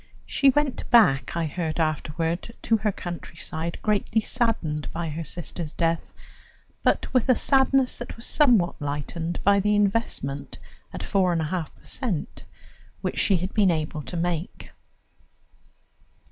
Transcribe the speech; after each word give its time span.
She 0.25 0.49
went 0.49 0.89
back, 0.89 1.37
I 1.37 1.45
heard 1.45 1.79
afterward, 1.79 2.55
to 2.63 2.77
her 2.77 2.91
countryside, 2.91 3.77
greatly 3.83 4.19
saddened 4.21 4.91
by 4.91 5.09
her 5.09 5.23
sister's 5.23 5.73
death, 5.73 6.11
but 6.81 7.13
with 7.13 7.29
a 7.29 7.35
sadness 7.35 7.99
which 7.99 8.15
was 8.15 8.25
somewhat 8.25 8.81
lightened 8.81 9.39
by 9.43 9.59
the 9.59 9.75
investment 9.75 10.57
at 10.91 11.03
four 11.03 11.31
and 11.31 11.41
a 11.43 11.45
half 11.45 11.75
per 11.75 11.85
cent 11.85 12.45
which 13.01 13.19
she 13.19 13.37
had 13.37 13.53
been 13.53 13.69
able 13.69 14.01
to 14.01 14.17
make. 14.17 14.71